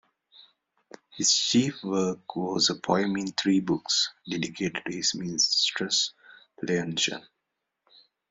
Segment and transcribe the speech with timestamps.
[1.15, 6.11] His chief work was a poem in three books, dedicated to his mistress
[6.63, 7.21] Leontion.